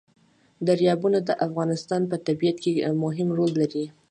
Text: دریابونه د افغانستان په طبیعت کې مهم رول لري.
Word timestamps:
دریابونه 0.67 1.19
د 1.23 1.29
افغانستان 1.47 2.01
په 2.11 2.15
طبیعت 2.27 2.57
کې 2.63 2.71
مهم 3.03 3.27
رول 3.37 3.51
لري. 3.61 3.85